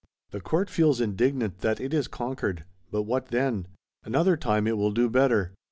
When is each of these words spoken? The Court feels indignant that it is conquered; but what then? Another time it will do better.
The 0.31 0.41
Court 0.41 0.67
feels 0.67 0.99
indignant 0.99 1.59
that 1.59 1.79
it 1.79 1.93
is 1.93 2.07
conquered; 2.07 2.65
but 2.89 3.03
what 3.03 3.27
then? 3.27 3.67
Another 4.03 4.35
time 4.35 4.65
it 4.65 4.75
will 4.75 4.89
do 4.89 5.11
better. 5.11 5.53